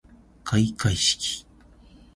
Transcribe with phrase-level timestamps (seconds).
[0.43, 1.45] 開会式